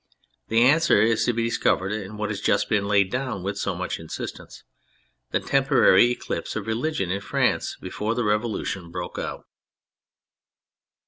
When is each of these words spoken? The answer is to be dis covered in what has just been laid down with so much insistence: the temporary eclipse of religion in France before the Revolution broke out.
The 0.47 0.63
answer 0.63 0.99
is 1.03 1.25
to 1.25 1.33
be 1.33 1.43
dis 1.43 1.59
covered 1.59 1.91
in 1.91 2.17
what 2.17 2.31
has 2.31 2.41
just 2.41 2.69
been 2.69 2.87
laid 2.87 3.11
down 3.11 3.43
with 3.43 3.59
so 3.59 3.75
much 3.75 3.99
insistence: 3.99 4.63
the 5.29 5.39
temporary 5.39 6.09
eclipse 6.09 6.55
of 6.55 6.65
religion 6.65 7.11
in 7.11 7.21
France 7.21 7.77
before 7.79 8.15
the 8.15 8.23
Revolution 8.23 8.89
broke 8.89 9.19
out. 9.19 9.45